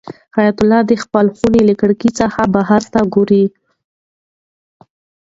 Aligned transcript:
حیات 0.35 0.57
الله 0.61 0.81
د 0.89 0.91
خپلې 1.03 1.31
خونې 1.37 1.61
له 1.69 1.73
کړکۍ 1.81 2.11
څخه 2.19 2.41
بهر 2.55 2.81
ته 2.93 2.99
ګوري. 3.13 3.45